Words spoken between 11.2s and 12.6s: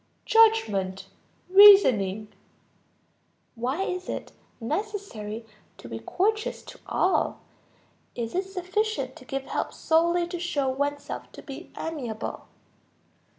to be amiable?